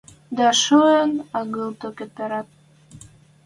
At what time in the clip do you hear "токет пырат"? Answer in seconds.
1.81-2.47